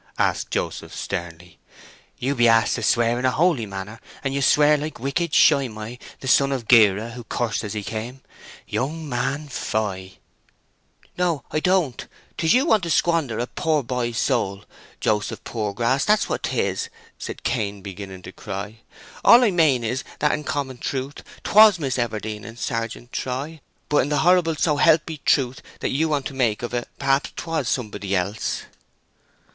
[0.17, 1.59] asked Joseph sternly.
[2.17, 5.99] "You be asked to swear in a holy manner, and you swear like wicked Shimei,
[6.21, 8.21] the son of Gera, who cursed as he came.
[8.67, 10.17] Young man, fie!"
[11.19, 12.07] "No, I don't!
[12.35, 14.63] 'Tis you want to squander a pore boy's soul,
[14.99, 16.89] Joseph Poorgrass—that's what 'tis!"
[17.19, 18.77] said Cain, beginning to cry.
[19.23, 23.97] "All I mane is that in common truth 'twas Miss Everdene and Sergeant Troy, but
[23.99, 27.33] in the horrible so help me truth that ye want to make of it perhaps
[27.35, 28.63] 'twas somebody else!"